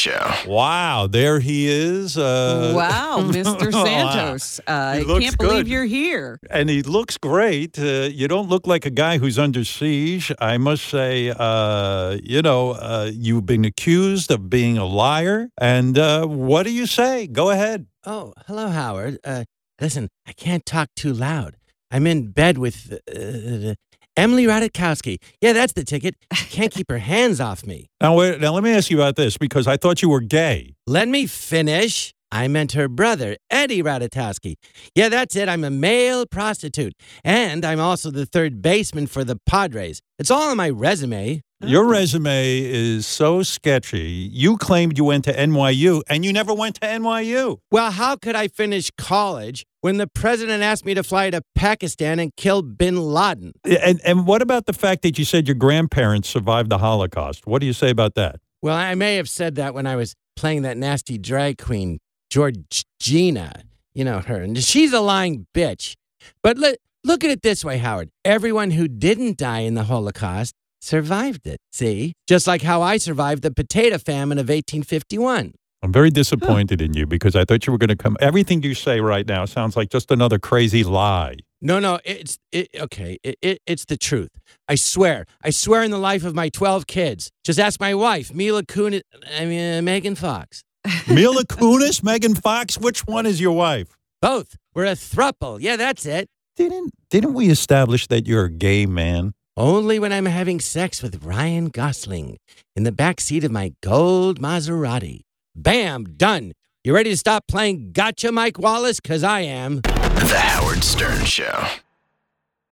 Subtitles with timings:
[0.00, 0.32] Show.
[0.46, 2.16] Wow, there he is.
[2.16, 3.70] Uh, wow, Mr.
[3.70, 4.58] Santos.
[4.60, 6.38] Uh, I can't believe you're here.
[6.48, 7.78] and he looks great.
[7.78, 10.32] Uh, you don't look like a guy who's under siege.
[10.40, 15.50] I must say, uh, you know, uh, you've been accused of being a liar.
[15.60, 17.26] And uh, what do you say?
[17.26, 17.86] Go ahead.
[18.06, 19.18] Oh, hello, Howard.
[19.22, 19.44] Uh,
[19.82, 21.56] listen, I can't talk too loud.
[21.90, 23.74] I'm in bed with uh,
[24.20, 25.16] Emily Ratajkowski.
[25.40, 26.14] Yeah, that's the ticket.
[26.50, 27.86] Can't keep her hands off me.
[28.02, 30.74] Now, wait, now let me ask you about this because I thought you were gay.
[30.86, 32.12] Let me finish.
[32.32, 34.54] I meant her brother, Eddie Ratajkowski.
[34.94, 35.48] Yeah, that's it.
[35.48, 36.94] I'm a male prostitute.
[37.24, 40.00] And I'm also the third baseman for the Padres.
[40.18, 41.42] It's all on my resume.
[41.62, 44.30] Your resume is so sketchy.
[44.32, 47.58] You claimed you went to NYU and you never went to NYU.
[47.70, 52.18] Well, how could I finish college when the president asked me to fly to Pakistan
[52.18, 53.52] and kill bin Laden?
[53.64, 57.46] And, and what about the fact that you said your grandparents survived the Holocaust?
[57.46, 58.36] What do you say about that?
[58.62, 61.98] Well, I may have said that when I was playing that nasty drag queen,
[62.30, 63.62] Georgina.
[63.94, 65.94] You know her, and she's a lying bitch.
[66.42, 68.10] But look, look at it this way, Howard.
[68.24, 71.58] Everyone who didn't die in the Holocaust survived it.
[71.72, 72.14] See?
[72.26, 75.54] Just like how I survived the potato famine of 1851.
[75.82, 78.16] I'm very disappointed in you because I thought you were going to come.
[78.20, 81.36] Everything you say right now sounds like just another crazy lie.
[81.62, 83.18] No, no, it's it, okay.
[83.22, 84.30] It, it, it's the truth.
[84.68, 85.26] I swear.
[85.42, 87.30] I swear in the life of my 12 kids.
[87.44, 89.02] Just ask my wife, Mila Kunis,
[89.38, 90.62] I mean, uh, Megan Fox.
[91.08, 93.96] Mila Kunis, Megan Fox, which one is your wife?
[94.20, 94.56] Both.
[94.74, 95.58] We're a thruple.
[95.60, 96.28] Yeah, that's it.
[96.56, 99.32] Didn't didn't we establish that you're a gay man?
[99.56, 102.36] Only when I'm having sex with Ryan Gosling
[102.76, 105.22] in the back seat of my gold Maserati.
[105.54, 106.52] Bam, done.
[106.84, 109.00] You ready to stop playing gotcha, Mike Wallace?
[109.00, 109.80] Because I am.
[109.82, 111.66] The Howard Stern Show.